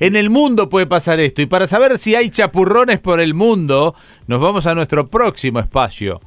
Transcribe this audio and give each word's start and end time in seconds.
En 0.00 0.16
el 0.16 0.30
mundo 0.30 0.68
puede 0.68 0.86
pasar 0.86 1.20
esto. 1.20 1.42
Y 1.42 1.46
para 1.46 1.66
saber 1.66 1.98
si 1.98 2.14
hay 2.14 2.30
chapurrones 2.30 2.98
por 2.98 3.20
el 3.20 3.34
mundo, 3.34 3.94
nos 4.26 4.40
vamos 4.40 4.66
a 4.66 4.74
nuestro 4.74 5.06
próximo 5.06 5.60
espacio. 5.60 6.20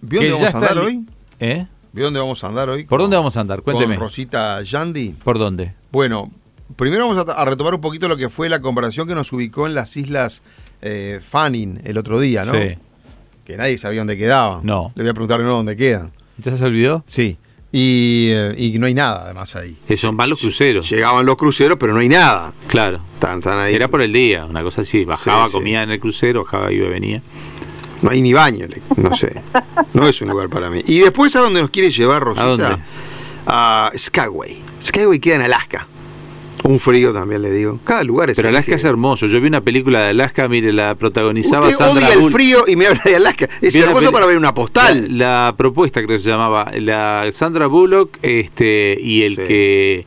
¿Vio 0.00 0.20
dónde 0.20 0.34
vamos 0.34 0.54
a 0.54 0.58
andar 0.58 0.78
hoy? 0.78 1.04
¿Eh? 1.40 1.66
¿Vio 1.92 2.04
dónde 2.04 2.20
vamos 2.20 2.44
a 2.44 2.46
andar 2.46 2.68
hoy? 2.70 2.84
¿Por 2.84 3.00
dónde 3.00 3.16
vamos 3.16 3.36
a 3.36 3.40
andar? 3.40 3.62
Cuénteme. 3.62 3.96
Con 3.96 4.04
Rosita 4.04 4.62
Yandy. 4.62 5.10
¿Por 5.24 5.38
dónde? 5.38 5.74
Bueno, 5.90 6.30
primero 6.76 7.08
vamos 7.08 7.26
a, 7.28 7.32
a 7.32 7.44
retomar 7.44 7.74
un 7.74 7.80
poquito 7.80 8.06
lo 8.06 8.16
que 8.16 8.28
fue 8.28 8.48
la 8.48 8.60
comparación 8.60 9.08
que 9.08 9.14
nos 9.14 9.32
ubicó 9.32 9.66
en 9.66 9.74
las 9.74 9.96
islas 9.96 10.42
eh, 10.80 11.20
Fanning 11.22 11.80
el 11.84 11.98
otro 11.98 12.20
día, 12.20 12.44
¿no? 12.44 12.52
Sí. 12.52 12.76
Que 13.44 13.56
nadie 13.56 13.78
sabía 13.78 14.00
dónde 14.00 14.16
quedaban. 14.16 14.60
No. 14.64 14.92
Le 14.94 15.02
voy 15.02 15.10
a 15.10 15.14
preguntar 15.14 15.40
no 15.40 15.50
dónde 15.50 15.76
quedan. 15.76 16.12
¿Ya 16.38 16.56
se 16.56 16.64
olvidó? 16.64 17.02
Sí. 17.06 17.36
Y, 17.78 18.30
eh, 18.30 18.54
y 18.56 18.78
no 18.78 18.86
hay 18.86 18.94
nada 18.94 19.24
además 19.24 19.54
ahí. 19.54 19.76
Son 19.96 20.16
van 20.16 20.30
los 20.30 20.40
cruceros. 20.40 20.88
Llegaban 20.88 21.26
los 21.26 21.36
cruceros, 21.36 21.76
pero 21.78 21.92
no 21.92 21.98
hay 21.98 22.08
nada. 22.08 22.54
Claro. 22.68 23.00
Están, 23.12 23.40
están 23.40 23.58
ahí. 23.58 23.74
Era 23.74 23.88
por 23.88 24.00
el 24.00 24.14
día, 24.14 24.46
una 24.46 24.62
cosa 24.62 24.80
así. 24.80 25.04
Bajaba, 25.04 25.44
Sí, 25.44 25.48
sí. 25.48 25.52
comía 25.58 25.82
en 25.82 25.90
el 25.90 26.00
crucero, 26.00 26.44
bajaba, 26.44 26.72
iba, 26.72 26.88
venía. 26.88 27.20
No 28.00 28.10
hay 28.10 28.22
ni 28.22 28.32
baño, 28.32 28.66
no 28.96 29.14
sé. 29.14 29.42
No 29.92 30.08
es 30.08 30.22
un 30.22 30.28
lugar 30.30 30.48
para 30.48 30.70
mí. 30.70 30.82
Y 30.86 31.00
después 31.00 31.36
a 31.36 31.40
dónde 31.40 31.60
nos 31.60 31.68
quiere 31.68 31.90
llevar 31.90 32.22
Rosita? 32.22 32.44
¿A 32.44 32.46
dónde? 32.48 32.76
A 33.46 33.90
Skyway. 33.94 34.58
Skyway 34.82 35.18
queda 35.20 35.36
en 35.36 35.42
Alaska. 35.42 35.86
Un 36.64 36.80
frío 36.80 37.12
también 37.12 37.42
le 37.42 37.50
digo. 37.50 37.78
Cada 37.84 38.02
lugar 38.02 38.30
es 38.30 38.36
Pero 38.36 38.48
Alaska 38.48 38.74
es 38.74 38.84
hermoso. 38.84 39.26
Yo 39.26 39.40
vi 39.40 39.48
una 39.48 39.60
película 39.60 40.00
de 40.00 40.10
Alaska, 40.10 40.48
mire, 40.48 40.72
la 40.72 40.94
protagonizaba 40.94 41.68
Usted 41.68 41.76
Sandra 41.84 42.08
odia 42.08 42.14
el 42.14 42.30
frío 42.32 42.64
y 42.66 42.76
me 42.76 42.86
habla 42.86 43.02
de 43.04 43.16
Alaska. 43.16 43.48
Es 43.60 43.74
Vi 43.74 43.80
hermoso 43.80 44.10
para 44.10 44.26
ver 44.26 44.36
una 44.36 44.54
postal. 44.54 45.06
La, 45.18 45.46
la 45.46 45.54
propuesta 45.56 46.02
creo 46.04 46.16
que 46.16 46.22
se 46.24 46.28
llamaba 46.30 46.70
la 46.74 47.26
Sandra 47.30 47.66
Bullock 47.66 48.18
este 48.22 48.98
y 49.00 49.22
el 49.22 49.36
Sí. 49.36 49.42
que 49.46 50.06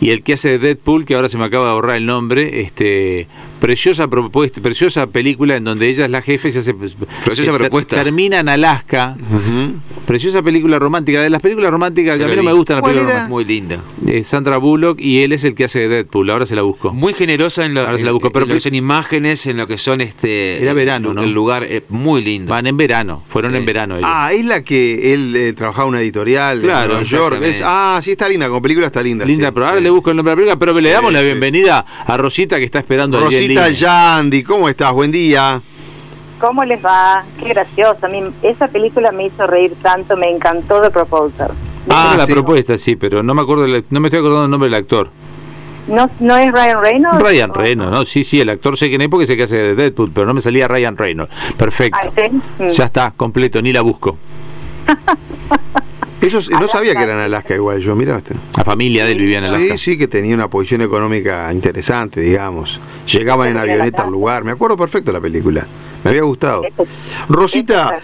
y 0.00 0.10
el 0.10 0.22
que 0.22 0.32
hace 0.32 0.50
de 0.50 0.58
Deadpool 0.58 1.04
que 1.04 1.14
ahora 1.14 1.28
se 1.28 1.38
me 1.38 1.44
acaba 1.44 1.68
de 1.68 1.74
borrar 1.74 1.96
el 1.96 2.06
nombre 2.06 2.60
este 2.60 3.28
preciosa 3.62 4.08
propuesta 4.08 4.60
preciosa 4.60 5.06
película 5.06 5.54
en 5.56 5.62
donde 5.64 5.88
ella 5.88 6.04
es 6.06 6.10
la 6.10 6.20
jefe 6.20 6.48
y 6.48 6.52
se 6.52 6.58
hace 6.58 6.74
Preciosa 6.74 7.50
ter- 7.52 7.60
propuesta. 7.60 7.94
termina 8.02 8.40
en 8.40 8.48
Alaska 8.48 9.16
preciosa 10.06 10.42
película 10.42 10.78
romántica 10.80 11.22
de 11.22 11.30
las 11.30 11.40
películas 11.40 11.70
románticas 11.70 12.18
que 12.18 12.24
a 12.24 12.26
mí 12.26 12.34
no 12.36 12.42
me 12.42 12.52
gustan 12.52 12.76
las 12.76 12.80
¿Cuál 12.82 12.94
películas 12.94 13.16
era? 13.20 13.28
Muy 13.28 13.44
linda. 13.44 13.76
románticas. 13.76 14.14
Eh, 14.16 14.24
Sandra 14.24 14.56
Bullock 14.58 15.00
y 15.00 15.22
él 15.22 15.32
es 15.32 15.44
el 15.44 15.54
que 15.54 15.64
hace 15.64 15.78
de 15.80 15.88
Deadpool 15.88 16.28
ahora 16.30 16.44
se 16.44 16.56
la 16.56 16.62
busco 16.62 16.92
Muy 16.92 17.14
generosa 17.14 17.64
en 17.64 17.74
lo, 17.74 17.80
Ahora 17.82 17.96
se 17.98 18.02
la 18.04 18.10
en- 18.10 18.14
busco, 18.14 18.26
en 18.28 18.32
pero- 18.32 18.46
lo 18.46 18.54
que 18.54 18.60
son 18.60 18.74
imágenes, 18.74 19.46
en 19.46 19.56
lo 19.56 19.66
que 19.68 19.78
son 19.78 20.00
este. 20.00 20.60
Era 20.60 20.72
el- 20.72 20.76
verano, 20.76 21.14
¿no? 21.14 21.22
El 21.22 21.32
lugar 21.32 21.62
es 21.62 21.84
muy 21.88 22.20
lindo. 22.22 22.50
van 22.52 22.66
en 22.66 22.76
verano 22.76 23.22
fueron 23.28 23.52
Sí. 23.52 23.58
en 23.58 23.64
verano 23.64 23.96
ellos. 23.96 24.08
Ah, 24.12 24.32
es 24.32 24.44
la 24.44 24.62
que 24.64 25.14
él 25.14 25.34
eh, 25.36 25.52
trabajaba 25.52 25.84
en 25.86 25.90
una 25.90 26.00
editorial 26.00 26.60
de 26.60 26.66
Claro, 26.66 26.88
Nueva 26.88 27.02
York. 27.04 27.38
Es- 27.42 27.62
ah, 27.64 28.00
sí, 28.02 28.10
está 28.10 28.28
linda. 28.28 28.48
Como 28.48 28.60
película 28.60 28.86
está 28.86 29.02
linda. 29.02 29.24
Linda, 29.24 29.46
sí, 29.48 29.52
pero 29.54 29.66
ahora 29.66 29.80
le 29.80 29.90
busco 29.90 30.10
el 30.10 30.16
nombre 30.16 30.32
de 30.32 30.34
la 30.34 30.36
película, 30.56 30.58
pero 30.58 30.80
le 30.80 30.90
damos 30.90 31.12
la 31.12 31.20
sí, 31.20 31.26
bienvenida 31.26 31.86
a 32.06 32.16
Rosita 32.16 32.58
que 32.58 32.64
está 32.64 32.80
esperando 32.80 33.18
en 33.18 33.24
Rosita 33.24 33.51
línea. 33.54 33.68
Yandy, 33.70 34.42
¿cómo 34.42 34.68
estás? 34.68 34.92
Buen 34.92 35.10
día. 35.12 35.60
¿Cómo 36.40 36.64
les 36.64 36.84
va? 36.84 37.24
Qué 37.38 37.50
gracioso. 37.50 38.04
A 38.06 38.08
mí 38.08 38.22
esa 38.42 38.68
película 38.68 39.12
me 39.12 39.26
hizo 39.26 39.46
reír 39.46 39.74
tanto, 39.80 40.16
me 40.16 40.30
encantó 40.30 40.80
The 40.80 40.90
Proposal. 40.90 41.50
Ah, 41.88 42.14
la 42.16 42.26
sí. 42.26 42.32
propuesta, 42.32 42.76
sí, 42.78 42.96
pero 42.96 43.22
no 43.22 43.34
me 43.34 43.42
acuerdo, 43.42 43.66
no 43.90 44.00
me 44.00 44.08
estoy 44.08 44.18
acordando 44.20 44.44
el 44.44 44.50
nombre 44.50 44.68
del 44.70 44.74
actor. 44.78 45.10
¿No, 45.88 46.08
¿No 46.20 46.36
es 46.36 46.52
Ryan 46.52 46.80
Reynolds? 46.80 47.22
Ryan 47.22 47.50
¿O- 47.50 47.54
Reynolds, 47.54 47.98
¿no? 47.98 48.04
Sí, 48.04 48.22
sí, 48.22 48.40
el 48.40 48.48
actor 48.50 48.76
sé 48.78 48.88
quién 48.88 49.00
es 49.02 49.08
porque 49.08 49.26
sé 49.26 49.36
que 49.36 49.42
hace 49.44 49.56
de 49.56 49.74
Deadpool, 49.74 50.12
pero 50.12 50.26
no 50.26 50.34
me 50.34 50.40
salía 50.40 50.68
Ryan 50.68 50.96
Reynolds. 50.96 51.32
Perfecto. 51.56 51.98
Ah, 52.02 52.10
¿sí? 52.14 52.62
Mm. 52.62 52.68
Ya 52.68 52.84
está, 52.84 53.12
completo, 53.16 53.60
ni 53.60 53.72
la 53.72 53.80
busco. 53.82 54.16
Eso 56.22 56.40
sí, 56.40 56.50
no 56.58 56.68
sabía 56.68 56.94
que 56.94 57.02
era 57.02 57.12
en 57.14 57.18
Alaska 57.20 57.54
igual. 57.54 57.80
Yo, 57.80 57.94
miraste. 57.94 58.34
La 58.56 58.64
familia 58.64 59.04
de 59.04 59.12
él 59.12 59.18
vivía 59.18 59.38
en 59.38 59.44
Alaska. 59.44 59.76
Sí, 59.76 59.78
sí, 59.92 59.98
que 59.98 60.08
tenía 60.08 60.34
una 60.34 60.48
posición 60.48 60.80
económica 60.82 61.52
interesante, 61.52 62.20
digamos. 62.20 62.80
Llegaban 63.06 63.48
en 63.48 63.58
avioneta 63.58 64.04
al 64.04 64.10
lugar. 64.12 64.44
Me 64.44 64.52
acuerdo 64.52 64.76
perfecto 64.76 65.12
la 65.12 65.20
película. 65.20 65.66
Me 66.04 66.10
había 66.10 66.22
gustado. 66.22 66.62
Rosita, 67.28 67.96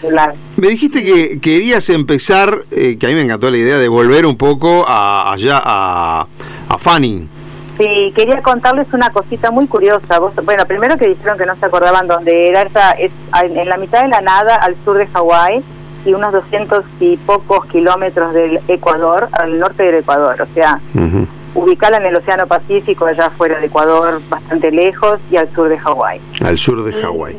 me 0.56 0.68
dijiste 0.68 1.04
que 1.04 1.40
querías 1.40 1.88
empezar, 1.90 2.64
eh, 2.70 2.96
que 2.98 3.06
a 3.06 3.08
mí 3.08 3.14
me 3.14 3.22
encantó 3.22 3.50
la 3.50 3.56
idea 3.58 3.78
de 3.78 3.88
volver 3.88 4.24
un 4.26 4.36
poco 4.36 4.84
a, 4.86 5.32
allá 5.32 5.60
a, 5.64 6.26
a 6.68 6.78
Fanning. 6.78 7.28
Sí, 7.76 8.12
quería 8.14 8.42
contarles 8.42 8.88
una 8.92 9.10
cosita 9.10 9.50
muy 9.50 9.66
curiosa. 9.66 10.18
Vos- 10.18 10.32
bueno, 10.44 10.64
primero 10.66 10.96
que 10.96 11.08
dijeron 11.08 11.38
que 11.38 11.46
no 11.46 11.54
se 11.56 11.66
acordaban 11.66 12.06
dónde 12.08 12.48
era. 12.48 12.62
Esa 12.62 12.92
es 12.92 13.12
en 13.44 13.56
en 13.56 13.68
la 13.68 13.76
mitad 13.76 14.02
de 14.02 14.08
la 14.08 14.20
nada, 14.20 14.56
al 14.56 14.76
sur 14.84 14.96
de 14.98 15.06
Hawái, 15.06 15.60
y 16.08 16.14
unos 16.14 16.32
200 16.32 16.84
y 17.00 17.16
pocos 17.18 17.66
kilómetros 17.66 18.32
del 18.32 18.60
Ecuador, 18.66 19.28
al 19.32 19.58
norte 19.58 19.82
del 19.82 19.96
Ecuador. 19.96 20.40
O 20.40 20.46
sea, 20.54 20.80
Ujú. 20.94 21.26
ubicada 21.54 21.98
en 21.98 22.06
el 22.06 22.16
Océano 22.16 22.46
Pacífico, 22.46 23.04
allá 23.04 23.30
fuera 23.30 23.58
de 23.60 23.66
Ecuador, 23.66 24.20
bastante 24.28 24.70
lejos, 24.70 25.20
y 25.30 25.36
al 25.36 25.50
sur 25.54 25.68
de 25.68 25.78
Hawái. 25.78 26.20
Al 26.42 26.58
sur 26.58 26.82
de 26.82 26.92
Hawái. 26.94 27.36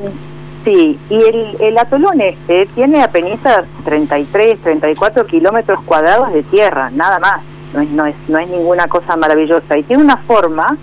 Sí, 0.63 0.99
y 1.09 1.15
el, 1.15 1.55
el 1.61 1.77
atolón 1.77 2.21
este 2.21 2.67
tiene 2.75 3.01
apenas 3.01 3.39
33, 3.85 4.59
34 4.61 5.25
kilómetros 5.25 5.81
cuadrados 5.83 6.31
de 6.31 6.43
tierra, 6.43 6.91
nada 6.91 7.17
más. 7.17 7.41
No 7.73 7.81
es, 7.81 7.89
no, 7.89 8.05
es, 8.05 8.15
no 8.27 8.37
es 8.39 8.49
ninguna 8.49 8.87
cosa 8.87 9.15
maravillosa. 9.15 9.77
Y 9.77 9.83
tiene 9.83 10.03
una 10.03 10.17
forma 10.17 10.77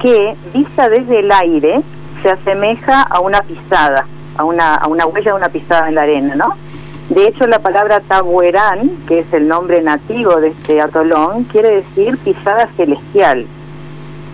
que, 0.00 0.34
vista 0.52 0.88
desde 0.88 1.20
el 1.20 1.30
aire, 1.32 1.80
se 2.22 2.30
asemeja 2.30 3.02
a 3.02 3.20
una 3.20 3.40
pisada, 3.42 4.04
a 4.36 4.44
una, 4.44 4.74
a 4.74 4.88
una 4.88 5.06
huella 5.06 5.30
de 5.32 5.36
una 5.36 5.48
pisada 5.48 5.88
en 5.88 5.94
la 5.94 6.02
arena, 6.02 6.34
¿no? 6.34 6.54
De 7.10 7.28
hecho, 7.28 7.46
la 7.46 7.58
palabra 7.58 8.00
Tabuerán, 8.00 8.90
que 9.06 9.20
es 9.20 9.32
el 9.32 9.46
nombre 9.46 9.82
nativo 9.82 10.36
de 10.40 10.48
este 10.48 10.80
atolón, 10.80 11.44
quiere 11.44 11.82
decir 11.82 12.16
pisada 12.18 12.68
celestial. 12.76 13.46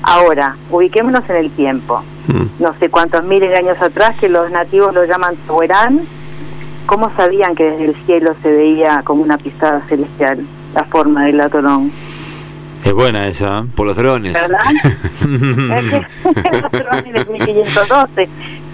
Ahora, 0.03 0.57
ubiquémonos 0.71 1.29
en 1.29 1.37
el 1.37 1.51
tiempo 1.51 2.03
Mm. 2.29 2.63
no 2.63 2.75
sé 2.79 2.89
cuántos 2.91 3.25
miles 3.25 3.51
de 3.51 3.57
años 3.57 3.81
atrás 3.81 4.17
que 4.21 4.29
los 4.29 4.51
nativos 4.51 4.95
lo 4.95 5.05
llaman 5.05 5.35
Tahuerán, 5.47 6.01
¿cómo 6.87 7.11
sabían 7.17 7.55
que 7.55 7.65
desde 7.65 7.87
el 7.87 7.95
cielo 8.07 8.35
se 8.43 8.53
veía 8.53 9.03
como 9.05 9.23
una 9.23 9.37
pisada 9.39 9.81
celestial 9.89 10.47
la 10.75 10.85
forma 10.85 11.25
del 11.25 11.41
atolón? 11.41 11.91
Es 12.85 12.93
buena 12.93 13.27
esa. 13.29 13.61
¿eh? 13.61 13.63
Por 13.75 13.87
los 13.89 13.97
drones. 13.97 14.33
¿Verdad? 14.35 14.61
Es 16.35 16.43
que 16.43 16.49
el 16.49 16.65
atolón 16.65 17.07
es 17.07 17.13
de 17.13 17.25
1512. 17.33 18.29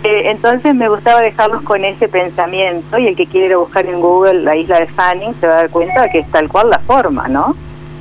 Eh, 0.07 0.31
entonces 0.31 0.75
me 0.75 0.89
gustaba 0.89 1.21
dejarlos 1.21 1.63
con 1.63 1.85
ese 1.85 2.07
pensamiento 2.09 2.97
y 2.99 3.09
el 3.09 3.17
que 3.17 3.27
quiere 3.27 3.47
ir 3.49 3.53
a 3.55 3.59
buscar 3.59 3.87
en 3.87 4.01
Google 4.01 4.43
la 4.43 4.55
isla 4.57 4.79
de 4.79 4.87
Fanning 4.87 5.35
se 5.41 5.47
va 5.49 5.55
a 5.55 5.57
dar 5.57 5.71
cuenta 5.71 6.03
de 6.03 6.11
que 6.11 6.19
es 6.21 6.31
tal 6.31 6.49
cual 6.49 6.71
la 6.71 6.79
forma, 6.79 7.27
¿no? 7.29 7.57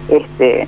Este 0.10 0.68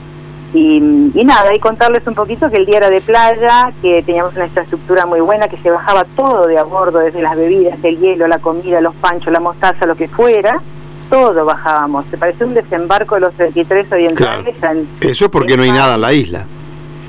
y, 0.54 0.78
y 1.14 1.24
nada, 1.26 1.54
y 1.54 1.60
contarles 1.60 2.08
un 2.08 2.16
poquito 2.16 2.50
que 2.50 2.58
el 2.58 2.66
día 2.66 2.78
era 2.78 2.90
de 2.90 3.02
playa, 3.02 3.72
que 3.82 4.02
teníamos 4.02 4.34
una 4.36 4.46
infraestructura 4.46 5.06
muy 5.06 5.20
buena, 5.20 5.48
que 5.50 5.58
se 5.58 5.70
bajaba 5.70 6.06
todo 6.16 6.48
de 6.48 6.58
a 6.58 6.64
bordo, 6.64 7.00
desde 7.00 7.22
las 7.22 7.36
bebidas, 7.36 7.78
el 7.84 8.00
hielo, 8.00 8.28
la 8.28 8.40
comida, 8.40 8.80
los 8.82 8.96
panchos, 8.96 9.32
la 9.34 9.42
mostaza, 9.42 9.86
lo 9.86 9.96
que 9.96 10.08
fuera, 10.08 10.62
todo 11.10 11.46
bajábamos. 11.46 12.06
Se 12.10 12.18
pareció 12.18 12.48
un 12.48 12.54
desembarco 12.54 13.16
de 13.16 13.22
los 13.22 13.34
33 13.34 13.92
orientales. 13.92 14.64
al- 14.64 14.88
Eso 15.02 15.26
es 15.26 15.32
porque 15.32 15.58
no 15.58 15.64
hay 15.64 15.72
nada 15.72 15.96
en 15.96 16.02
la 16.02 16.14
isla. 16.14 16.46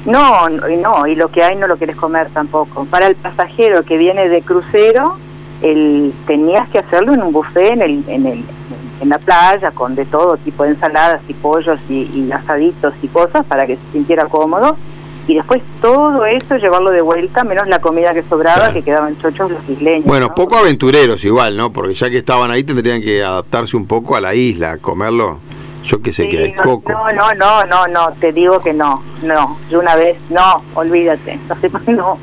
No, 0.09 0.49
no, 0.49 1.07
y 1.07 1.15
lo 1.15 1.29
que 1.31 1.43
hay 1.43 1.57
no 1.57 1.67
lo 1.67 1.77
quieres 1.77 1.97
comer 1.97 2.29
tampoco. 2.33 2.85
Para 2.87 3.07
el 3.07 3.15
pasajero 3.15 3.85
que 3.85 3.97
viene 3.97 4.29
de 4.29 4.43
crucero, 4.43 5.17
el, 5.63 6.13
tenías 6.27 6.69
que 6.71 6.79
hacerlo 6.79 7.15
en 7.15 7.23
un 7.23 7.33
buffet 7.33 7.73
en, 7.73 7.83
el, 7.83 8.05
en, 8.09 8.27
el, 8.27 8.45
en 9.01 9.09
la 9.09 9.19
playa, 9.19 9.71
con 9.73 9.95
de 9.95 10.05
todo 10.05 10.37
tipo 10.37 10.65
de 10.65 10.71
ensaladas 10.71 11.21
y 11.29 11.35
pollos 11.35 11.79
y, 11.89 12.11
y 12.15 12.31
asaditos 12.33 12.95
y 13.03 13.09
cosas 13.09 13.45
para 13.47 13.67
que 13.67 13.77
se 13.77 13.83
sintiera 13.93 14.27
cómodo. 14.27 14.77
Y 15.27 15.35
después 15.35 15.61
todo 15.83 16.25
eso 16.25 16.57
llevarlo 16.57 16.91
de 16.91 17.03
vuelta, 17.03 17.45
menos 17.45 17.69
la 17.69 17.81
comida 17.83 18.15
que 18.15 18.23
sobraba, 18.23 18.57
Claro. 18.61 18.73
que 18.73 18.83
quedaban 18.83 19.19
chochos 19.19 19.51
los 19.51 19.69
isleños. 19.69 20.07
Bueno, 20.07 20.29
¿no? 20.29 20.35
poco 20.35 20.57
aventureros 20.57 21.23
igual, 21.23 21.55
¿no? 21.55 21.71
Porque 21.71 21.93
ya 21.93 22.09
que 22.09 22.17
estaban 22.17 22.51
ahí 22.51 22.65
tendrían 22.65 23.03
que 23.03 23.23
adaptarse 23.23 23.77
un 23.77 23.87
poco 23.87 24.17
a 24.17 24.23
la 24.23 24.35
isla, 24.35 24.79
comerlo, 24.79 25.39
yo 25.85 26.01
qué 26.03 26.13
sé, 26.13 26.25
Sí, 26.25 26.29
que 26.31 26.39
hay 26.45 26.53
no, 26.53 26.63
coco. 26.63 26.93
No, 26.93 27.13
no, 27.13 27.35
no, 27.35 27.65
no, 27.65 27.87
no, 27.89 28.13
te 28.21 28.33
digo 28.33 28.61
que 28.61 28.73
no, 28.73 29.03
no, 29.23 29.59
yo 29.71 29.81
una 29.81 29.97
vez, 29.97 30.17
no, 30.31 30.63
olvídate, 30.75 31.39
no 31.49 31.57
sé, 31.61 31.71
no, 31.93 32.19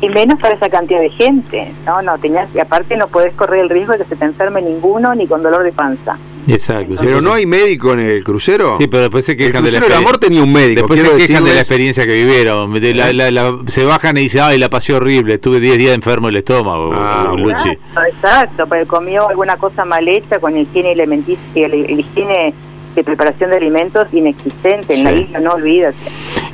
y 0.00 0.08
menos 0.08 0.38
para 0.40 0.54
esa 0.54 0.68
cantidad 0.68 1.00
de 1.00 1.10
gente, 1.10 1.72
no, 1.86 2.00
no, 2.02 2.16
tenías, 2.18 2.48
y 2.54 2.60
aparte 2.60 2.96
no 2.96 3.08
puedes 3.08 3.34
correr 3.34 3.60
el 3.60 3.68
riesgo 3.70 3.92
de 3.92 3.98
que 4.00 4.04
se 4.04 4.16
te 4.16 4.24
enferme 4.24 4.62
ninguno 4.62 5.14
ni 5.14 5.26
con 5.26 5.42
dolor 5.42 5.62
de 5.64 5.72
panza. 5.72 6.16
Exacto. 6.48 6.94
Pero 7.00 7.20
no 7.20 7.32
hay 7.32 7.44
médico 7.44 7.92
en 7.94 7.98
el 7.98 8.22
crucero. 8.22 8.76
Sí, 8.78 8.86
pero 8.86 9.02
después 9.02 9.24
se 9.24 9.32
el 9.32 9.38
quejan 9.38 9.64
de 9.64 9.72
la 9.72 9.80
del 9.80 9.92
amor 9.94 10.14
experiencia. 10.14 10.28
tenía 10.28 10.42
un 10.44 10.52
médico. 10.52 10.86
Después 10.86 11.00
se 11.00 11.26
quejan 11.26 11.44
de 11.44 11.54
la 11.54 11.58
experiencia 11.58 12.04
que 12.06 12.14
vivieron. 12.14 12.72
De 12.72 12.94
la- 12.94 13.12
la- 13.12 13.32
la- 13.32 13.58
se 13.66 13.84
bajan 13.84 14.16
y 14.16 14.20
dicen, 14.20 14.42
ay, 14.44 14.56
la 14.58 14.70
pasé 14.70 14.92
horrible, 14.94 15.34
estuve 15.34 15.58
10 15.58 15.76
días 15.76 15.92
enfermo 15.92 16.28
del 16.28 16.36
estómago. 16.36 16.92
Ah, 16.94 17.32
Luchi. 17.36 17.70
Exacto, 17.70 18.00
exacto, 18.06 18.66
pero 18.68 18.86
comió 18.86 19.28
alguna 19.28 19.56
cosa 19.56 19.84
mal 19.84 20.06
hecha 20.06 20.38
con 20.38 20.56
higiene 20.56 20.92
alimenticia, 20.92 21.66
el, 21.66 21.74
el 21.74 21.98
higiene 21.98 22.54
de 22.96 23.04
preparación 23.04 23.50
de 23.50 23.56
alimentos 23.56 24.08
inexistente 24.12 24.94
en 24.94 25.04
la 25.04 25.12
isla, 25.12 25.38
no 25.38 25.52
olvídate. 25.52 25.96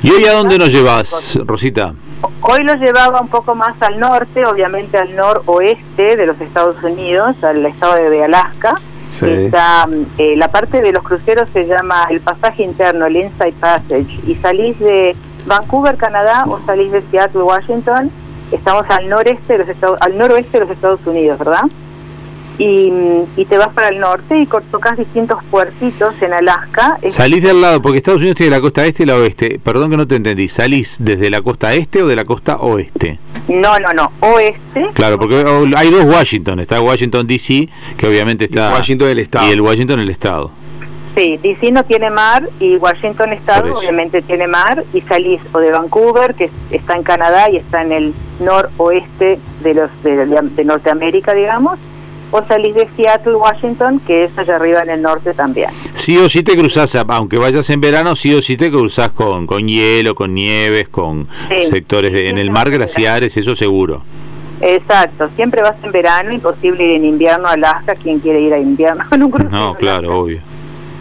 ¿Y 0.03 0.11
hoy 0.11 0.25
a 0.25 0.33
dónde 0.33 0.57
nos 0.59 0.71
llevas, 0.71 1.39
Rosita? 1.45 1.95
Hoy 2.41 2.63
lo 2.63 2.75
llevaba 2.75 3.21
un 3.21 3.29
poco 3.29 3.55
más 3.55 3.81
al 3.81 3.99
norte, 3.99 4.45
obviamente 4.45 4.97
al 4.97 5.15
noroeste 5.15 6.17
de 6.17 6.25
los 6.25 6.39
Estados 6.41 6.81
Unidos, 6.83 7.41
al 7.43 7.65
estado 7.65 7.95
de, 7.95 8.23
Alaska. 8.23 8.75
Sí. 9.17 9.25
Está, 9.25 9.87
eh, 10.17 10.35
la 10.35 10.49
parte 10.49 10.81
de 10.81 10.91
los 10.91 11.03
cruceros 11.03 11.47
se 11.53 11.65
llama 11.65 12.07
el 12.09 12.19
pasaje 12.19 12.63
interno, 12.63 13.05
el 13.05 13.15
Inside 13.15 13.53
Passage, 13.53 14.19
y 14.27 14.35
salís 14.35 14.77
de 14.79 15.15
Vancouver, 15.45 15.95
Canadá, 15.95 16.43
o 16.47 16.59
salís 16.65 16.91
de 16.91 17.01
Seattle, 17.03 17.43
Washington, 17.43 18.11
estamos 18.51 18.85
al 18.89 19.07
noreste 19.07 19.53
de 19.53 19.59
los 19.59 19.69
Estados, 19.69 19.97
al 20.01 20.17
noroeste 20.17 20.59
de 20.59 20.65
los 20.65 20.69
Estados 20.71 20.99
Unidos, 21.05 21.39
¿verdad? 21.39 21.63
Y, 22.59 22.91
y 23.35 23.45
te 23.45 23.57
vas 23.57 23.69
para 23.73 23.89
el 23.89 23.99
norte 23.99 24.37
y 24.39 24.45
tocas 24.45 24.97
distintos 24.97 25.43
puertitos 25.49 26.13
en 26.21 26.33
Alaska. 26.33 26.97
Salís 27.09 27.41
del 27.41 27.61
lado, 27.61 27.81
porque 27.81 27.97
Estados 27.97 28.21
Unidos 28.21 28.37
tiene 28.37 28.51
la 28.51 28.61
costa 28.61 28.85
este 28.85 29.03
y 29.03 29.05
la 29.07 29.15
oeste. 29.15 29.59
Perdón 29.63 29.89
que 29.89 29.97
no 29.97 30.07
te 30.07 30.15
entendí. 30.15 30.47
¿Salís 30.47 30.97
desde 30.99 31.29
la 31.31 31.41
costa 31.41 31.73
este 31.73 32.03
o 32.03 32.07
de 32.07 32.15
la 32.15 32.25
costa 32.25 32.57
oeste? 32.57 33.19
no, 33.47 33.77
no, 33.79 33.91
no, 33.93 34.11
oeste. 34.19 34.87
Claro, 34.93 35.17
porque 35.19 35.43
oh, 35.43 35.65
hay 35.75 35.89
dos 35.89 36.05
Washington. 36.05 36.59
Está 36.59 36.79
Washington 36.81 37.25
DC, 37.25 37.67
que 37.97 38.07
obviamente 38.07 38.45
está. 38.45 38.71
Washington 38.73 39.09
el 39.09 39.19
estado. 39.19 39.47
Y 39.47 39.51
el 39.51 39.61
Washington 39.61 39.99
el 39.99 40.09
estado. 40.09 40.51
Sí, 41.15 41.37
DC 41.43 41.71
no 41.71 41.83
tiene 41.83 42.09
mar 42.09 42.49
y 42.59 42.75
Washington 42.77 43.33
Estado 43.33 43.77
obviamente 43.77 44.23
tiene 44.23 44.47
mar 44.47 44.83
y 44.95 45.01
salís 45.01 45.39
o 45.51 45.59
de 45.59 45.69
Vancouver, 45.69 46.33
que 46.33 46.45
es- 46.45 46.51
está 46.71 46.95
en 46.95 47.03
Canadá 47.03 47.51
y 47.51 47.57
está 47.57 47.83
en 47.83 47.91
el 47.91 48.13
noroeste 48.39 49.39
de 49.61 49.73
los 49.75 49.91
de, 50.03 50.25
de 50.25 50.63
Norteamérica, 50.63 51.35
digamos, 51.35 51.77
o 52.35 52.43
salís 52.47 52.73
de 52.73 52.87
Seattle, 52.95 53.35
Washington, 53.35 53.99
que 54.07 54.23
es 54.23 54.37
allá 54.37 54.55
arriba 54.55 54.81
en 54.81 54.89
el 54.89 55.01
norte 55.03 55.33
también. 55.35 55.69
Sí 55.93 56.17
o 56.17 56.27
sí 56.27 56.41
te 56.41 56.57
cruzás, 56.57 56.95
aunque 56.95 57.37
vayas 57.37 57.69
en 57.69 57.79
verano, 57.79 58.15
sí 58.15 58.33
o 58.33 58.41
sí 58.41 58.57
te 58.57 58.71
cruzás 58.71 59.09
con, 59.09 59.45
con 59.45 59.67
hielo, 59.67 60.15
con 60.15 60.33
nieves, 60.33 60.89
con 60.89 61.27
Sí. 61.49 61.67
sectores 61.69 62.11
de, 62.11 62.29
en 62.29 62.39
el 62.39 62.49
mar, 62.49 62.71
glaciares, 62.71 63.37
eso 63.37 63.55
seguro. 63.55 64.01
Exacto, 64.61 65.29
siempre 65.35 65.61
vas 65.61 65.75
en 65.83 65.91
verano, 65.91 66.31
imposible 66.31 66.83
ir 66.83 66.91
en 66.95 67.05
invierno 67.05 67.47
a 67.47 67.51
Alaska, 67.51 67.93
quien 67.95 68.19
quiere 68.19 68.41
ir 68.41 68.53
a 68.53 68.57
invierno 68.59 69.03
en 69.11 69.23
un 69.23 69.29
crucero. 69.31 69.55
No, 69.55 69.75
claro, 69.75 70.19
obvio. 70.21 70.39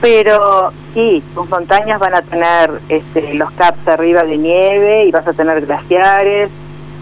Pero 0.02 0.72
sí, 0.94 1.22
tus 1.34 1.48
montañas 1.48 1.98
van 2.00 2.14
a 2.14 2.22
tener 2.22 2.72
este, 2.88 3.34
los 3.34 3.50
caps 3.52 3.86
arriba 3.86 4.24
de 4.24 4.36
nieve 4.36 5.04
y 5.06 5.12
vas 5.12 5.26
a 5.28 5.32
tener 5.32 5.64
glaciares, 5.64 6.50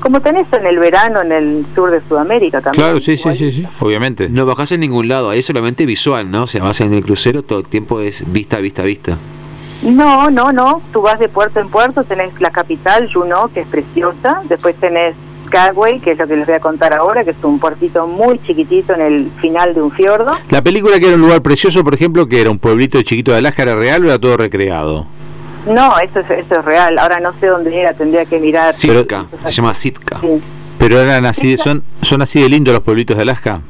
como 0.00 0.20
tenés 0.20 0.47
en 0.52 0.67
el 0.67 0.79
verano 0.79 1.23
en 1.23 1.32
el 1.32 1.67
sur 1.75 1.91
de 1.91 2.00
Sudamérica 2.08 2.61
también. 2.61 2.82
Claro, 2.85 3.00
sí, 3.00 3.17
sí, 3.17 3.20
Igual. 3.20 3.37
sí, 3.37 3.52
sí, 3.52 3.67
obviamente. 3.81 4.29
No 4.29 4.47
bajás 4.47 4.73
en 4.73 4.81
ningún 4.81 5.08
lado, 5.08 5.31
ahí 5.31 5.41
es 5.41 5.47
solamente 5.47 5.87
visual, 5.87 6.31
¿no? 6.31 6.44
O 6.44 6.47
sea, 6.47 6.62
vas 6.62 6.81
en 6.81 6.93
el 6.94 7.05
crucero, 7.05 7.43
todo 7.43 7.61
el 7.61 7.67
tiempo 7.67 8.00
es 8.00 8.25
vista, 8.32 8.58
vista, 8.58 8.82
vista. 8.82 9.17
No, 9.82 10.31
no, 10.31 10.52
no, 10.52 10.82
tú 10.93 11.00
vas 11.02 11.19
de 11.19 11.29
puerto 11.29 11.61
en 11.61 11.69
puerto, 11.69 12.05
tenés 12.05 12.38
la 12.41 12.50
capital, 12.50 13.11
Juneau, 13.12 13.50
que 13.50 13.61
es 13.61 13.67
preciosa, 13.67 14.43
después 14.49 14.76
tenés 14.76 15.14
Skagway, 15.47 16.00
que 16.00 16.12
es 16.12 16.19
lo 16.19 16.26
que 16.29 16.37
les 16.37 16.47
voy 16.47 16.55
a 16.55 16.61
contar 16.61 16.93
ahora, 16.93 17.25
que 17.25 17.31
es 17.31 17.37
un 17.43 17.58
puertito 17.58 18.06
muy 18.06 18.38
chiquitito 18.41 18.94
en 18.94 19.00
el 19.00 19.31
final 19.41 19.75
de 19.75 19.82
un 19.82 19.91
fiordo. 19.91 20.32
La 20.50 20.62
película 20.62 20.99
que 21.00 21.06
era 21.06 21.17
un 21.17 21.23
lugar 21.23 21.43
precioso, 21.43 21.82
por 21.82 21.94
ejemplo, 21.94 22.26
que 22.29 22.41
era 22.41 22.50
un 22.50 22.58
pueblito 22.58 23.00
chiquito 23.02 23.32
de 23.32 23.38
Alaska, 23.38 23.62
¿era 23.62 23.75
real 23.75 24.02
o 24.05 24.06
era 24.06 24.19
todo 24.19 24.37
recreado? 24.37 25.06
No, 25.66 25.98
eso 25.98 26.20
es, 26.20 26.30
eso 26.30 26.58
es 26.60 26.64
real, 26.64 26.98
ahora 26.98 27.20
no 27.20 27.32
sé 27.38 27.46
dónde 27.48 27.78
era, 27.78 27.92
tendría 27.92 28.24
que 28.24 28.38
mirar. 28.38 28.72
Sitka, 28.72 29.26
se 29.44 29.52
llama 29.52 29.74
Sitka. 29.74 30.18
Sí. 30.20 30.40
Pero 30.78 30.98
eran 30.98 31.26
así, 31.26 31.50
de- 31.52 31.56
son, 31.58 31.82
son 32.02 32.22
así 32.22 32.40
de 32.40 32.48
lindos 32.48 32.72
los 32.72 32.82
pueblitos 32.82 33.16
de 33.16 33.22
Alaska. 33.22 33.60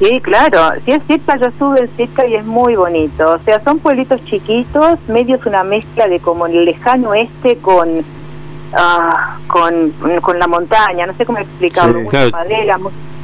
Sí, 0.00 0.18
claro. 0.22 0.72
Si 0.84 0.92
es 0.92 1.02
Sitka, 1.06 1.36
yo 1.36 1.46
estuve 1.46 1.80
en 1.80 1.96
Sitka 1.96 2.26
y 2.26 2.34
es 2.36 2.44
muy 2.46 2.74
bonito. 2.74 3.32
O 3.32 3.38
sea, 3.44 3.62
son 3.62 3.78
pueblitos 3.80 4.24
chiquitos, 4.24 4.98
medio 5.08 5.36
es 5.36 5.44
una 5.44 5.62
mezcla 5.62 6.08
de 6.08 6.20
como 6.20 6.46
el 6.46 6.64
lejano 6.64 7.10
oeste 7.10 7.58
con, 7.58 8.02
ah, 8.72 9.36
con, 9.46 9.92
con 10.22 10.38
la 10.38 10.46
montaña. 10.46 11.06
No 11.06 11.12
sé 11.14 11.26
cómo 11.26 11.38
explicarlo. 11.38 11.98
Sí, 11.98 12.04
mucha 12.04 12.10
claro. 12.10 12.30
madera. 12.32 12.78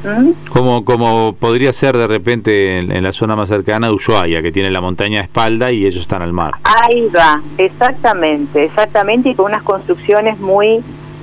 ¿Mm? 0.05 0.31
Como, 0.51 0.85
como 0.85 1.35
podría 1.39 1.73
ser 1.73 1.97
de 1.97 2.07
repente 2.07 2.79
en, 2.79 2.91
en 2.91 3.03
la 3.03 3.13
zona 3.13 3.37
más 3.37 3.49
cercana 3.49 3.89
de 3.89 3.93
Ushuaia, 3.93 4.43
que 4.43 4.53
tiene 4.53 4.71
la 4.71 4.81
montaña 4.81 5.21
a 5.21 5.25
espalda 5.25 5.71
y 5.73 5.87
ellos 5.87 6.03
están 6.03 6.23
al 6.23 6.33
mar. 6.33 6.55
Ahí 6.65 7.09
va, 7.15 7.43
exactamente, 7.59 8.65
exactamente, 8.65 9.31
y 9.31 9.35
con 9.35 9.47
unas 9.47 9.63
construcciones 9.63 10.39
muy 10.41 10.83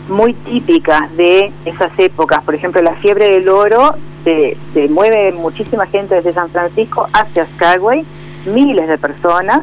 muy 0.10 0.34
típicas 0.34 1.16
de 1.18 1.52
esas 1.66 1.92
épocas. 1.98 2.44
Por 2.44 2.56
ejemplo, 2.56 2.82
la 2.82 2.96
fiebre 2.96 3.30
del 3.30 3.50
oro 3.50 3.96
se, 4.24 4.56
se 4.74 4.88
mueve 4.88 5.34
muchísima 5.34 5.86
gente 5.86 6.16
desde 6.16 6.34
San 6.34 6.50
Francisco 6.50 7.08
hacia 7.14 7.46
Skagway, 7.46 8.06
miles 8.46 8.88
de 8.88 8.98
personas 8.98 9.62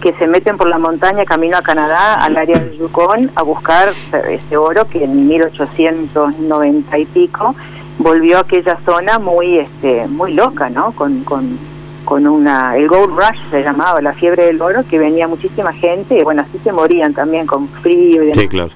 que 0.00 0.12
se 0.14 0.26
meten 0.26 0.56
por 0.56 0.68
la 0.68 0.78
montaña 0.78 1.24
camino 1.24 1.56
a 1.56 1.62
Canadá, 1.62 2.14
al 2.14 2.36
área 2.36 2.58
de 2.58 2.76
Yukon, 2.76 3.30
a 3.36 3.42
buscar 3.42 3.92
ese 4.28 4.56
oro 4.56 4.86
que 4.88 5.04
en 5.04 5.28
1890 5.28 6.98
y 6.98 7.06
pico 7.06 7.54
volvió 8.02 8.38
a 8.38 8.40
aquella 8.40 8.78
zona 8.84 9.18
muy 9.18 9.58
este 9.58 10.06
muy 10.08 10.34
loca, 10.34 10.68
¿no? 10.70 10.92
Con, 10.92 11.24
con, 11.24 11.58
con 12.04 12.26
una 12.26 12.76
el 12.76 12.88
gold 12.88 13.16
rush 13.16 13.38
se 13.50 13.62
llamaba 13.62 14.00
la 14.00 14.12
fiebre 14.12 14.44
del 14.44 14.60
oro 14.60 14.82
que 14.88 14.98
venía 14.98 15.28
muchísima 15.28 15.72
gente 15.72 16.18
y 16.18 16.22
bueno 16.22 16.42
así 16.42 16.58
se 16.62 16.72
morían 16.72 17.14
también 17.14 17.46
con 17.46 17.68
frío 17.68 18.22
y 18.22 18.26
demás. 18.26 18.40
Sí, 18.40 18.48
claro. 18.48 18.70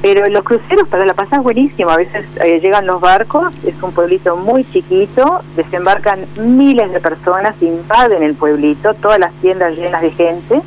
Pero 0.00 0.28
los 0.28 0.44
cruceros 0.44 0.88
para 0.88 1.04
la 1.04 1.14
pasar 1.14 1.40
buenísimo. 1.40 1.90
A 1.90 1.96
veces 1.96 2.24
eh, 2.44 2.60
llegan 2.60 2.86
los 2.86 3.00
barcos, 3.00 3.52
es 3.64 3.74
un 3.82 3.92
pueblito 3.92 4.36
muy 4.36 4.64
chiquito, 4.70 5.40
desembarcan 5.56 6.20
miles 6.40 6.92
de 6.92 7.00
personas, 7.00 7.60
invaden 7.60 8.22
el 8.22 8.34
pueblito, 8.34 8.94
todas 8.94 9.18
las 9.18 9.32
tiendas 9.34 9.76
llenas 9.76 10.02
de 10.02 10.12
gente. 10.12 10.62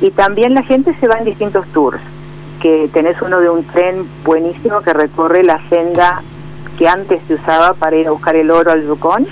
Y 0.00 0.10
también 0.12 0.54
la 0.54 0.62
gente 0.62 0.94
se 1.00 1.08
va 1.08 1.18
en 1.18 1.24
distintos 1.24 1.66
tours. 1.68 2.00
Que 2.60 2.88
tenés 2.92 3.20
uno 3.20 3.40
de 3.40 3.50
un 3.50 3.64
tren 3.64 4.06
buenísimo 4.24 4.80
que 4.80 4.92
recorre 4.92 5.42
la 5.42 5.60
senda 5.68 6.22
que 6.82 6.88
antes 6.88 7.20
se 7.28 7.34
usaba 7.34 7.74
para 7.74 7.96
ir 7.96 8.08
a 8.08 8.10
buscar 8.10 8.34
el 8.34 8.50
oro 8.50 8.72
al 8.72 8.84
Yukon. 8.84 9.24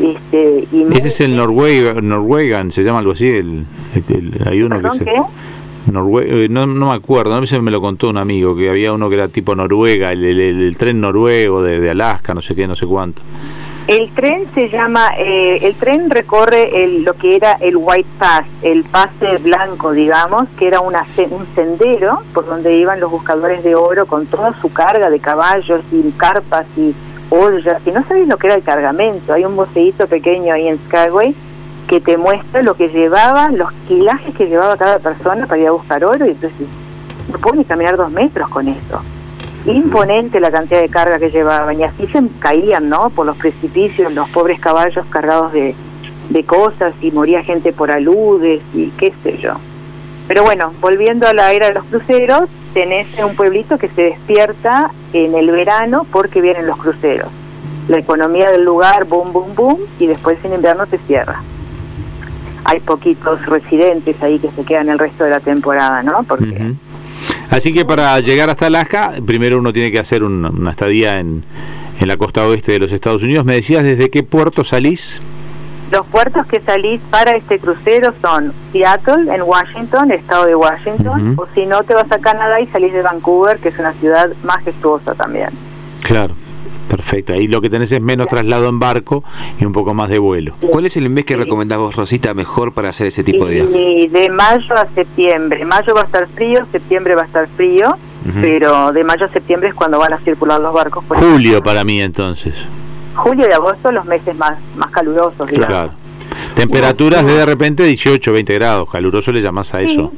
Este, 0.00 0.66
y 0.72 0.86
Ese 0.96 1.08
es 1.08 1.20
el 1.20 1.36
Norway, 1.36 1.84
Norwegan, 2.00 2.70
se 2.70 2.82
llama 2.82 3.00
algo 3.00 3.12
así. 3.12 3.26
El, 3.28 3.66
el- 3.94 4.32
el- 4.40 4.48
hay 4.48 4.62
uno 4.62 4.76
que 4.76 4.82
¿Perdón, 4.82 4.98
se. 4.98 5.04
qué? 5.04 5.20
Norue- 5.92 6.24
eh, 6.26 6.48
no, 6.48 6.66
no 6.66 6.88
me 6.88 6.94
acuerdo, 6.94 7.34
a 7.34 7.40
veces 7.40 7.60
me 7.60 7.70
lo 7.70 7.82
contó 7.82 8.08
un 8.08 8.16
amigo, 8.16 8.56
que 8.56 8.70
había 8.70 8.94
uno 8.94 9.10
que 9.10 9.16
era 9.16 9.28
tipo 9.28 9.54
Noruega, 9.54 10.08
el- 10.10 10.24
el 10.24 10.76
tren 10.78 11.02
noruego 11.02 11.62
de, 11.62 11.80
de 11.80 11.90
Alaska, 11.90 12.32
no 12.32 12.40
sé 12.40 12.54
qué, 12.54 12.66
no 12.66 12.76
sé 12.76 12.86
cuánto. 12.86 13.20
El 13.86 14.10
tren 14.10 14.46
se 14.54 14.68
llama, 14.68 15.10
eh, 15.18 15.58
el 15.62 15.74
tren 15.74 16.10
recorre 16.10 16.84
el, 16.84 17.02
lo 17.02 17.14
que 17.14 17.34
era 17.34 17.54
el 17.60 17.76
White 17.76 18.08
Pass, 18.18 18.46
el 18.62 18.84
pase 18.84 19.38
blanco, 19.38 19.92
digamos, 19.92 20.48
que 20.58 20.68
era 20.68 20.80
un 20.80 20.94
sendero 21.54 22.22
por 22.32 22.46
donde 22.46 22.76
iban 22.76 23.00
los 23.00 23.10
buscadores 23.10 23.64
de 23.64 23.74
oro 23.74 24.06
con 24.06 24.26
toda 24.26 24.54
su 24.60 24.72
carga 24.72 25.10
de 25.10 25.18
caballos 25.18 25.80
y 25.90 26.08
carpas 26.12 26.66
y 26.76 26.94
ollas, 27.30 27.82
y 27.84 27.90
no 27.90 28.04
sabéis 28.04 28.28
lo 28.28 28.36
que 28.36 28.46
era 28.48 28.56
el 28.56 28.62
cargamento. 28.62 29.32
Hay 29.32 29.44
un 29.44 29.56
museíto 29.56 30.06
pequeño 30.06 30.54
ahí 30.54 30.68
en 30.68 30.78
Skyway 30.86 31.34
que 31.88 32.00
te 32.00 32.16
muestra 32.16 32.62
lo 32.62 32.74
que 32.74 32.90
llevaba, 32.90 33.50
los 33.50 33.72
kilajes 33.88 34.36
que 34.36 34.46
llevaba 34.46 34.76
cada 34.76 35.00
persona 35.00 35.46
para 35.46 35.60
ir 35.60 35.66
a 35.66 35.72
buscar 35.72 36.04
oro, 36.04 36.26
y 36.26 36.30
entonces 36.30 36.68
no 37.32 37.38
puedo 37.38 37.56
ni 37.56 37.64
caminar 37.64 37.96
dos 37.96 38.12
metros 38.12 38.48
con 38.50 38.68
eso 38.68 39.02
imponente 39.66 40.40
la 40.40 40.50
cantidad 40.50 40.80
de 40.80 40.88
carga 40.88 41.18
que 41.18 41.30
llevaban. 41.30 41.78
Y 41.78 41.84
así 41.84 42.06
se 42.06 42.22
caían 42.38 42.88
no 42.88 43.10
por 43.10 43.26
los 43.26 43.36
precipicios 43.36 44.12
los 44.12 44.28
pobres 44.30 44.60
caballos 44.60 45.04
cargados 45.06 45.52
de, 45.52 45.74
cosas 46.46 46.94
y 47.02 47.10
moría 47.10 47.42
gente 47.42 47.72
por 47.72 47.90
aludes 47.90 48.62
y 48.72 48.90
qué 48.90 49.12
sé 49.22 49.36
yo. 49.38 49.54
Pero 50.26 50.42
bueno 50.42 50.72
volviendo 50.80 51.26
a 51.26 51.34
la 51.34 51.52
era 51.52 51.68
de 51.68 51.74
los 51.74 51.84
cruceros 51.84 52.48
tenés 52.72 53.08
un 53.22 53.34
pueblito 53.34 53.76
que 53.78 53.88
se 53.88 54.02
despierta 54.02 54.90
en 55.12 55.34
el 55.34 55.50
verano 55.50 56.06
porque 56.10 56.40
vienen 56.40 56.66
los 56.66 56.78
cruceros. 56.78 57.28
La 57.88 57.98
economía 57.98 58.50
del 58.50 58.64
lugar 58.64 59.04
boom 59.04 59.32
boom 59.32 59.54
boom 59.54 59.78
y 59.98 60.06
después 60.06 60.38
en 60.44 60.54
invierno 60.54 60.86
se 60.86 60.98
cierra. 60.98 61.42
Hay 62.64 62.80
poquitos 62.80 63.44
residentes 63.46 64.22
ahí 64.22 64.38
que 64.38 64.50
se 64.52 64.64
quedan 64.64 64.88
el 64.88 64.98
resto 64.98 65.24
de 65.24 65.30
la 65.30 65.40
temporada 65.40 66.02
no 66.02 66.22
porque. 66.22 66.74
Así 67.50 67.72
que 67.72 67.84
para 67.84 68.18
llegar 68.20 68.48
hasta 68.50 68.66
Alaska, 68.66 69.12
primero 69.26 69.58
uno 69.58 69.72
tiene 69.72 69.90
que 69.90 69.98
hacer 69.98 70.22
un- 70.22 70.44
una 70.44 70.70
estadía 70.70 71.18
en, 71.18 71.42
en 72.00 72.08
la 72.08 72.16
costa 72.16 72.46
oeste 72.46 72.72
de 72.72 72.78
los 72.78 72.92
Estados 72.92 73.22
Unidos. 73.22 73.44
¿Me 73.44 73.54
decías 73.56 73.82
desde 73.82 74.08
qué 74.10 74.22
puerto 74.22 74.62
salís? 74.64 75.20
Los 75.90 76.06
puertos 76.06 76.46
que 76.46 76.60
salís 76.60 77.00
para 77.10 77.32
este 77.34 77.58
crucero 77.58 78.14
son 78.22 78.52
Seattle, 78.70 79.34
en 79.34 79.42
Washington, 79.42 80.12
estado 80.12 80.46
de 80.46 80.54
Washington, 80.54 81.34
o 81.36 81.46
si 81.52 81.66
no 81.66 81.82
te 81.82 81.94
vas 81.94 82.10
a 82.12 82.20
Canadá 82.20 82.60
y 82.60 82.66
salís 82.68 82.92
de 82.92 83.02
Vancouver, 83.02 83.58
que 83.58 83.70
es 83.70 83.78
una 83.80 83.92
ciudad 83.94 84.30
majestuosa 84.44 85.16
también. 85.16 85.48
Claro, 86.04 86.36
perfecto. 86.88 87.32
Ahí 87.32 87.46
lo 87.46 87.60
que 87.60 87.70
tenés 87.70 87.92
es 87.92 88.00
menos 88.00 88.28
traslado 88.28 88.68
en 88.68 88.78
barco 88.78 89.24
y 89.58 89.64
un 89.64 89.72
poco 89.72 89.94
más 89.94 90.08
de 90.08 90.18
vuelo. 90.18 90.54
¿Cuál 90.60 90.86
es 90.86 90.96
el 90.96 91.08
mes 91.10 91.24
que 91.24 91.36
recomendás 91.36 91.78
vos, 91.78 91.96
Rosita, 91.96 92.34
mejor 92.34 92.72
para 92.72 92.90
hacer 92.90 93.06
ese 93.06 93.22
tipo 93.22 93.46
de 93.46 93.62
viaje? 93.62 94.08
De 94.10 94.30
mayo 94.30 94.74
a 94.76 94.86
septiembre. 94.94 95.64
Mayo 95.64 95.94
va 95.94 96.02
a 96.02 96.04
estar 96.04 96.28
frío, 96.28 96.60
septiembre 96.72 97.14
va 97.14 97.22
a 97.22 97.26
estar 97.26 97.48
frío, 97.56 97.96
pero 98.40 98.92
de 98.92 99.04
mayo 99.04 99.26
a 99.26 99.28
septiembre 99.28 99.68
es 99.68 99.74
cuando 99.74 99.98
van 99.98 100.12
a 100.12 100.18
circular 100.18 100.60
los 100.60 100.74
barcos. 100.74 101.04
por 101.04 101.16
Julio 101.16 101.62
para 101.62 101.84
mí 101.84 102.00
entonces. 102.00 102.54
Julio 103.14 103.46
y 103.48 103.52
agosto 103.52 103.90
los 103.92 104.04
meses 104.04 104.36
más, 104.36 104.58
más 104.76 104.90
calurosos, 104.90 105.48
digamos. 105.48 105.68
Claro. 105.68 105.92
Temperaturas 106.54 107.24
de 107.24 107.32
de 107.32 107.46
repente 107.46 107.84
18, 107.84 108.32
20 108.32 108.54
grados. 108.54 108.90
Caluroso 108.90 109.32
le 109.32 109.40
llamás 109.40 109.74
a 109.74 109.80
eso. 109.80 110.12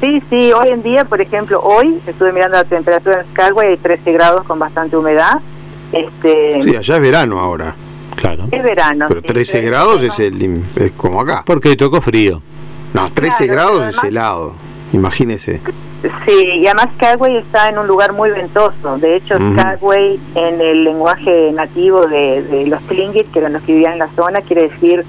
Sí, 0.00 0.22
sí, 0.28 0.52
hoy 0.52 0.68
en 0.68 0.82
día, 0.82 1.04
por 1.04 1.20
ejemplo, 1.20 1.60
hoy 1.62 1.98
estuve 2.06 2.32
mirando 2.32 2.56
la 2.56 2.64
temperatura 2.64 3.20
en 3.20 3.26
Skagway, 3.30 3.68
hay 3.68 3.76
13 3.76 4.12
grados 4.12 4.44
con 4.44 4.58
bastante 4.58 4.96
humedad. 4.96 5.40
Este, 5.94 6.62
Sí, 6.62 6.76
allá 6.76 6.96
es 6.96 7.02
verano 7.02 7.38
ahora. 7.38 7.74
Claro. 8.16 8.44
es 8.50 8.62
verano. 8.62 9.06
Pero 9.08 9.20
sí, 9.20 9.26
13 9.26 9.58
pero 9.58 9.70
grados 9.70 10.02
es, 10.02 10.18
el, 10.20 10.62
es 10.76 10.92
como 10.92 11.20
acá. 11.20 11.42
Porque 11.44 11.76
tocó 11.76 12.00
frío. 12.00 12.40
No, 12.92 13.10
13 13.12 13.46
Claro, 13.46 13.52
grados 13.52 13.88
es 13.96 14.04
helado. 14.04 14.54
Imagínese. 14.92 15.60
Sí, 16.26 16.60
y 16.60 16.66
además 16.66 16.88
Skyway 16.96 17.38
está 17.38 17.68
en 17.70 17.78
un 17.78 17.86
lugar 17.86 18.12
muy 18.12 18.30
ventoso. 18.30 18.98
De 18.98 19.16
hecho. 19.16 19.36
Skyway 19.36 20.20
en 20.34 20.60
el 20.60 20.84
lenguaje 20.84 21.50
nativo 21.52 22.06
de, 22.06 22.42
de 22.42 22.66
los 22.66 22.80
Tlingit, 22.82 23.30
que 23.32 23.38
eran 23.40 23.54
los 23.54 23.62
que 23.62 23.72
vivían 23.72 23.94
en 23.94 23.98
la 24.00 24.08
zona, 24.14 24.40
quiere 24.42 24.68
decir 24.68 25.04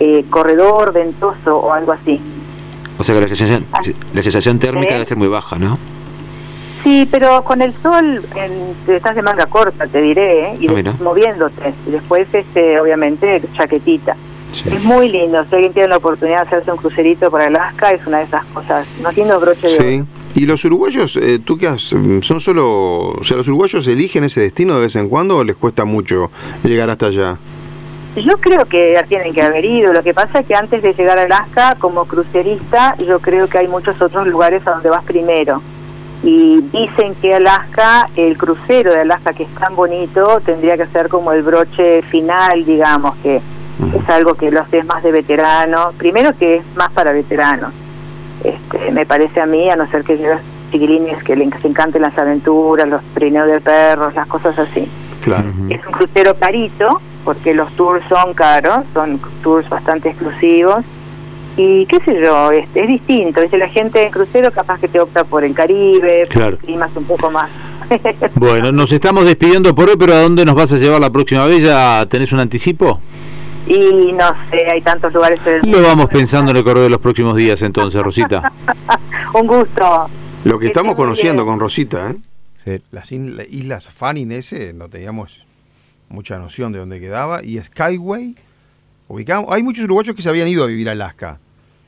eh, 0.00 0.24
corredor 0.30 0.92
ventoso 0.92 1.56
o 1.56 1.72
algo 1.72 1.92
así. 1.92 2.20
O 2.98 3.02
sea 3.04 3.14
que 3.14 3.22
la 3.22 3.28
sensación, 3.28 3.64
la 4.12 4.22
sensación 4.22 4.58
térmica 4.58 4.92
debe 4.92 5.04
ser 5.04 5.16
muy 5.16 5.28
baja, 5.28 5.56
¿no? 5.58 5.78
Sí, 6.84 7.08
pero 7.10 7.42
con 7.42 7.62
el 7.62 7.72
sol 7.82 8.22
en, 8.36 8.52
te 8.86 8.96
estás 8.96 9.16
de 9.16 9.22
manga 9.22 9.46
corta, 9.46 9.86
te 9.86 10.00
diré, 10.02 10.50
¿eh? 10.50 10.56
y 10.60 10.68
Ah, 10.68 10.74
de- 10.74 10.92
moviéndote. 11.02 11.72
Y 11.88 11.90
después, 11.90 12.28
este, 12.32 12.78
obviamente, 12.78 13.40
chaquetita. 13.54 14.14
Sí. 14.52 14.68
Es 14.72 14.84
muy 14.84 15.08
lindo. 15.08 15.42
Si 15.48 15.54
alguien 15.56 15.72
tiene 15.72 15.88
la 15.88 15.96
oportunidad 15.96 16.42
de 16.42 16.46
hacerse 16.46 16.70
un 16.70 16.76
crucerito 16.76 17.28
por 17.30 17.40
Alaska, 17.42 17.90
es 17.90 18.06
una 18.06 18.18
de 18.18 18.24
esas 18.24 18.44
cosas. 18.46 18.86
No 19.02 19.10
tiene 19.12 19.34
broche 19.36 19.66
de 19.66 19.74
oro. 19.74 19.82
Sí. 19.82 20.04
¿Y 20.42 20.46
los 20.46 20.64
uruguayos, 20.64 21.16
eh, 21.16 21.38
tú 21.44 21.56
qué 21.56 21.68
has, 21.68 21.80
son 21.82 22.40
solo, 22.40 23.08
o 23.12 23.24
sea, 23.24 23.36
los 23.36 23.48
uruguayos 23.48 23.86
eligen 23.86 24.24
ese 24.24 24.40
destino 24.42 24.74
de 24.74 24.80
vez 24.82 24.96
en 24.96 25.08
cuando 25.08 25.38
o 25.38 25.44
les 25.44 25.56
cuesta 25.56 25.84
mucho 25.84 26.30
llegar 26.62 26.90
hasta 26.90 27.06
allá? 27.06 27.36
Yo 28.16 28.36
creo 28.38 28.64
que 28.66 28.92
ya 28.94 29.02
tienen 29.04 29.32
que 29.32 29.42
haber 29.42 29.64
ido. 29.64 29.92
Lo 29.92 30.02
que 30.02 30.12
pasa 30.14 30.40
es 30.40 30.46
que 30.46 30.54
antes 30.54 30.82
de 30.82 30.92
llegar 30.92 31.18
a 31.18 31.22
Alaska, 31.22 31.76
como 31.80 32.04
crucerista, 32.04 32.94
yo 32.98 33.18
creo 33.20 33.48
que 33.48 33.58
hay 33.58 33.68
muchos 33.68 34.00
otros 34.02 34.26
lugares 34.28 34.64
a 34.66 34.72
donde 34.72 34.90
vas 34.90 35.04
primero. 35.04 35.62
Y 36.24 36.62
dicen 36.72 37.14
que 37.16 37.34
Alaska, 37.34 38.08
el 38.16 38.38
crucero 38.38 38.92
de 38.92 39.00
Alaska, 39.00 39.34
que 39.34 39.42
es 39.42 39.54
tan 39.56 39.76
bonito, 39.76 40.40
tendría 40.40 40.76
que 40.78 40.86
ser 40.86 41.10
como 41.10 41.32
el 41.32 41.42
broche 41.42 42.00
final, 42.00 42.64
digamos, 42.64 43.14
que 43.16 43.36
es 43.36 44.08
algo 44.08 44.32
que 44.32 44.50
lo 44.50 44.60
haces 44.60 44.86
más 44.86 45.02
de 45.02 45.12
veterano. 45.12 45.92
Primero 45.98 46.34
que 46.34 46.56
es 46.56 46.64
más 46.76 46.90
para 46.92 47.12
veteranos. 47.12 47.74
Este, 48.42 48.90
me 48.90 49.04
parece 49.04 49.42
a 49.42 49.46
mí, 49.46 49.68
a 49.68 49.76
no 49.76 49.86
ser 49.88 50.02
que 50.02 50.16
lleves 50.16 50.40
chiquilines 50.72 51.22
que 51.22 51.36
les 51.36 51.64
encanten 51.64 52.00
las 52.00 52.16
aventuras, 52.16 52.88
los 52.88 53.02
trineos 53.12 53.46
de 53.46 53.60
perros, 53.60 54.14
las 54.14 54.26
cosas 54.26 54.58
así. 54.58 54.88
Claro. 55.20 55.50
Es 55.68 55.84
un 55.86 55.92
crucero 55.92 56.36
carito, 56.36 57.02
porque 57.24 57.52
los 57.52 57.70
tours 57.74 58.02
son 58.08 58.32
caros, 58.32 58.84
son 58.94 59.20
tours 59.42 59.68
bastante 59.68 60.08
exclusivos. 60.08 60.84
Y 61.56 61.86
qué 61.86 62.00
sé 62.00 62.20
yo, 62.20 62.50
es, 62.50 62.68
es 62.74 62.88
distinto. 62.88 63.40
Dice 63.40 63.56
la 63.58 63.68
gente 63.68 64.02
en 64.02 64.10
crucero 64.10 64.50
capaz 64.50 64.80
que 64.80 64.88
te 64.88 64.98
opta 64.98 65.22
por 65.24 65.44
el 65.44 65.54
Caribe, 65.54 66.26
Claro. 66.28 66.58
climas 66.58 66.90
un 66.96 67.04
poco 67.04 67.30
más. 67.30 67.50
Bueno, 68.36 68.72
nos 68.72 68.90
estamos 68.92 69.24
despidiendo 69.26 69.74
por 69.74 69.88
hoy, 69.90 69.96
pero 69.98 70.14
¿a 70.14 70.22
dónde 70.22 70.44
nos 70.44 70.54
vas 70.54 70.72
a 70.72 70.78
llevar 70.78 71.00
la 71.00 71.10
próxima 71.10 71.46
vez? 71.46 71.62
¿Ya 71.62 72.04
tenés 72.08 72.32
un 72.32 72.40
anticipo? 72.40 73.00
y 73.66 74.12
no 74.12 74.30
sé, 74.50 74.66
hay 74.70 74.82
tantos 74.82 75.12
lugares 75.14 75.40
en 75.46 75.54
el 75.54 75.60
Lo 75.60 75.66
mundo. 75.68 75.82
vamos 75.82 76.06
pensando 76.10 76.50
en 76.50 76.58
el 76.58 76.64
correo 76.64 76.82
de 76.82 76.90
los 76.90 76.98
próximos 77.00 77.34
días 77.36 77.62
entonces, 77.62 78.02
Rosita. 78.02 78.52
Un 79.34 79.46
gusto. 79.46 80.06
Lo 80.44 80.58
que 80.58 80.64
Que 80.64 80.66
estamos 80.68 80.94
conociendo 80.96 81.42
bien. 81.44 81.52
con 81.54 81.60
Rosita, 81.60 82.10
¿eh? 82.10 82.16
Sí. 82.56 82.82
Las 82.90 83.10
islas 83.12 83.88
Fanning 83.88 84.32
ese 84.32 84.72
no 84.74 84.88
teníamos 84.90 85.44
mucha 86.10 86.38
noción 86.38 86.72
de 86.72 86.78
dónde 86.80 87.00
quedaba. 87.00 87.42
Y 87.42 87.58
Skyway, 87.62 88.34
ubicamos, 89.08 89.50
hay 89.50 89.62
muchos 89.62 89.84
uruguayos 89.84 90.14
que 90.14 90.20
se 90.22 90.28
habían 90.28 90.48
ido 90.48 90.64
a 90.64 90.66
vivir 90.66 90.88
a 90.88 90.92
Alaska. 90.92 91.38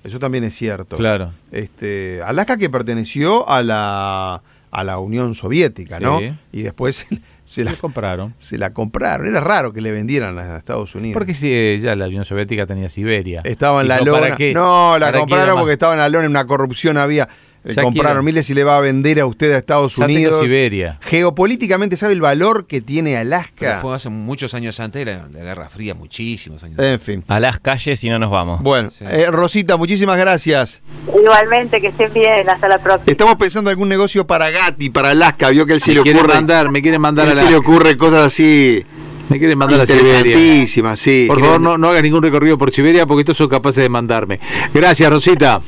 Eso 0.07 0.19
también 0.19 0.45
es 0.45 0.55
cierto. 0.55 0.97
Claro. 0.97 1.33
Este, 1.51 2.23
Alaska 2.25 2.57
que 2.57 2.71
perteneció 2.71 3.49
a 3.49 3.63
la, 3.63 4.43
a 4.71 4.85
la 4.85 4.99
Unión 4.99 5.35
Soviética, 5.35 5.99
¿no? 6.01 6.21
Sí. 6.21 6.33
Y 6.53 6.63
después 6.63 7.07
se 7.45 7.65
la, 7.65 7.73
compraron. 7.75 8.35
se 8.39 8.57
la 8.57 8.73
compraron. 8.73 9.27
Era 9.27 9.41
raro 9.41 9.73
que 9.73 9.81
le 9.81 9.91
vendieran 9.91 10.39
a 10.39 10.57
Estados 10.57 10.95
Unidos. 10.95 11.15
Porque 11.15 11.35
si 11.35 11.79
ya 11.79 11.97
la 11.97 12.07
Unión 12.07 12.25
Soviética 12.25 12.67
tenía 12.67 12.89
Siberia. 12.89 13.41
Estaba 13.45 13.83
en 13.83 13.89
la 13.89 13.99
Dijo, 13.99 14.13
¿para 14.13 14.27
lona. 14.27 14.37
qué? 14.37 14.55
No, 14.55 14.99
la 14.99 15.07
¿Para 15.07 15.13
qué 15.13 15.19
compraron 15.21 15.59
porque 15.59 15.73
estaba 15.73 15.95
en 15.95 15.99
la 16.01 16.09
lona, 16.09 16.25
en 16.27 16.31
una 16.31 16.47
corrupción 16.47 16.97
había. 16.97 17.29
Eh, 17.67 17.73
Ya 17.75 17.83
compraron, 17.83 18.13
quiero. 18.13 18.23
mire 18.23 18.43
si 18.45 18.55
le 18.55 18.63
va 18.65 18.77
a 18.77 18.81
vender 18.81 19.19
a 19.21 19.27
usted 19.27 19.53
a 19.53 19.59
Estados 19.59 19.97
Ya 19.97 20.07
tengo 20.07 20.19
Unidos. 20.19 20.41
Siberia. 20.41 20.99
Geopolíticamente, 21.03 21.97
¿sabe 21.97 22.13
el 22.13 22.21
valor 22.21 22.67
que 22.67 22.81
tiene 22.81 23.11
Pero 23.11 23.21
Alaska? 23.23 23.79
fue 23.83 23.95
hace 23.95 24.09
muchos 24.09 24.55
años 24.55 24.79
antes 24.81 25.05
de 25.05 25.13
la, 25.13 25.27
Guerra 25.29 25.69
Fría, 25.69 25.95
muchísimos 25.95 26.63
años. 26.63 26.79
En 26.79 27.01
fin. 27.01 27.25
A 27.27 27.41
las 27.41 27.59
calles 27.59 28.03
y 28.05 28.09
no 28.11 28.19
nos 28.19 28.31
vamos. 28.31 28.63
Bueno, 28.63 28.89
Sí. 28.91 29.05
eh, 29.09 29.27
Rosita, 29.31 29.77
muchísimas 29.77 30.17
gracias. 30.17 30.81
Igualmente, 31.09 31.81
que 31.81 31.89
estén 31.89 32.13
bien. 32.13 32.49
Hasta 32.49 32.69
la 32.69 32.79
próxima. 32.79 33.11
Estamos 33.11 33.35
pensando 33.37 33.71
en 33.71 33.73
algún 33.75 33.89
negocio 33.89 34.27
para 34.27 34.51
Gatti, 34.51 34.91
para 34.91 35.11
Alaska, 35.11 35.51
vio 35.51 35.67
que 35.67 35.73
él 35.73 35.81
sí 35.81 35.91
Me 35.91 35.97
le 35.97 36.03
quieren 36.03 36.21
ocurre, 36.23 36.35
mandar, 36.35 36.71
me 36.71 36.83
quieren 36.83 37.01
mandar 37.01 37.27
a 37.29 37.33
él 37.33 37.37
sí 37.37 37.45
le 37.49 37.57
ocurre 37.57 37.97
cosas 37.97 38.27
así 38.27 38.85
me 39.29 39.39
quieren 39.41 39.59
mandar 39.59 39.81
a 39.81 39.87
Siberia. 39.87 40.19
interesantísimas, 40.19 41.01
sí. 41.01 41.25
Por 41.27 41.41
favor, 41.41 41.61
no, 41.61 41.77
no 41.77 41.89
hagas 41.89 42.01
ningún 42.05 42.23
recorrido 42.23 42.57
por 42.57 42.71
Siberia 42.73 43.07
porque 43.07 43.23
estos 43.23 43.37
son 43.37 43.49
capaces 43.49 43.83
de 43.83 43.89
mandarme. 43.89 44.39
Gracias, 44.73 45.11
Rosita. 45.11 45.61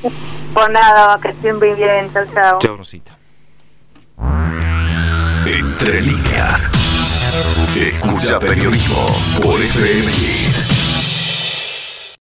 Por 0.58 0.70
nada, 0.72 1.20
que 1.22 1.28
estén 1.28 1.56
muy 1.56 1.72
bien. 1.74 2.12
Chao, 2.12 2.24
chao. 2.34 2.58
Chao, 2.58 2.76
Rosita. 2.76 3.16
Entre 5.46 6.02
líneas. 6.02 6.68
Escucha 7.76 8.40
periodismo 8.40 9.06
por 9.40 9.62
FM 9.62 10.10
Hit. 10.10 10.77